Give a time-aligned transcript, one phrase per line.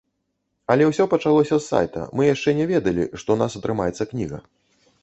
[0.75, 4.47] Але ўсё пачалося з сайта, мы яшчэ не ведалі, што ў нас атрымаецца кніга.